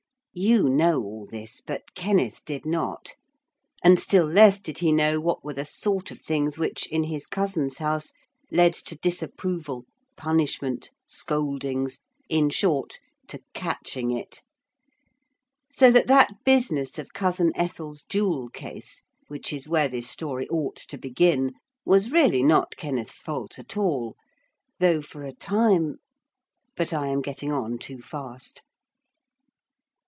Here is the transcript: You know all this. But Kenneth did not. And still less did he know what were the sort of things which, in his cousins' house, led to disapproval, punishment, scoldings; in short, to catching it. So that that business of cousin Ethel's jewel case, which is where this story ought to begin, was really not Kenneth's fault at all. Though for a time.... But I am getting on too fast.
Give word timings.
You 0.33 0.69
know 0.69 1.03
all 1.03 1.27
this. 1.29 1.59
But 1.59 1.93
Kenneth 1.93 2.45
did 2.45 2.65
not. 2.65 3.15
And 3.83 3.99
still 3.99 4.25
less 4.25 4.61
did 4.61 4.77
he 4.77 4.93
know 4.93 5.19
what 5.19 5.43
were 5.43 5.53
the 5.55 5.65
sort 5.65 6.09
of 6.09 6.21
things 6.21 6.57
which, 6.57 6.87
in 6.87 7.03
his 7.03 7.27
cousins' 7.27 7.79
house, 7.79 8.13
led 8.49 8.73
to 8.75 8.95
disapproval, 8.95 9.83
punishment, 10.15 10.91
scoldings; 11.05 11.99
in 12.29 12.49
short, 12.49 13.01
to 13.27 13.41
catching 13.53 14.09
it. 14.11 14.41
So 15.69 15.91
that 15.91 16.07
that 16.07 16.45
business 16.45 16.97
of 16.97 17.11
cousin 17.11 17.51
Ethel's 17.53 18.05
jewel 18.05 18.47
case, 18.47 19.01
which 19.27 19.51
is 19.51 19.67
where 19.67 19.89
this 19.89 20.09
story 20.09 20.47
ought 20.47 20.77
to 20.77 20.97
begin, 20.97 21.55
was 21.83 22.09
really 22.09 22.41
not 22.41 22.77
Kenneth's 22.77 23.19
fault 23.21 23.59
at 23.59 23.75
all. 23.75 24.15
Though 24.79 25.01
for 25.01 25.23
a 25.23 25.33
time.... 25.33 25.97
But 26.77 26.93
I 26.93 27.07
am 27.07 27.21
getting 27.21 27.51
on 27.51 27.77
too 27.79 27.97
fast. 28.01 28.61